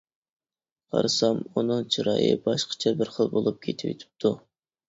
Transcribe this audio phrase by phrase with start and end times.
[0.95, 4.35] قارىسام ئۇنىڭ چىرايى باشقىچە بىر خىل بولۇپ كېتىۋېتىپتۇ.